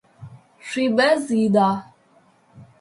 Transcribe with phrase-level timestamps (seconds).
[0.67, 1.69] Шъуимэз ина?